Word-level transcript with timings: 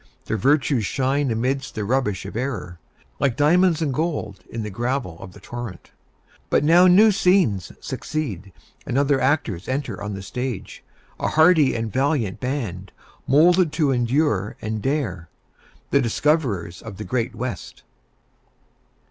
Their 0.25 0.35
virtues 0.35 0.83
shine 0.83 1.29
amidst 1.29 1.75
the 1.75 1.83
rubbish 1.85 2.25
of 2.25 2.35
error, 2.35 2.79
like 3.19 3.37
diamonds 3.37 3.83
and 3.83 3.93
gold 3.93 4.39
in 4.49 4.63
the 4.63 4.71
gravel 4.71 5.15
of 5.19 5.33
the 5.33 5.39
torrent. 5.39 5.91
But 6.49 6.63
now 6.63 6.87
new 6.87 7.11
scenes 7.11 7.71
succeed, 7.79 8.51
and 8.87 8.97
other 8.97 9.21
actors 9.21 9.67
enter 9.67 10.01
on 10.01 10.15
the 10.15 10.23
stage, 10.23 10.83
a 11.19 11.27
hardy 11.27 11.75
and 11.75 11.93
valiant 11.93 12.39
band, 12.39 12.91
moulded 13.27 13.71
to 13.73 13.91
endure 13.91 14.57
and 14.59 14.81
dare, 14.81 15.29
the 15.91 16.01
Discoverers 16.01 16.81
of 16.81 16.97
the 16.97 17.03
Great 17.05 17.35
West. 17.35 17.83